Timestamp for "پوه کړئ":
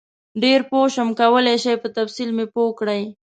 2.53-3.01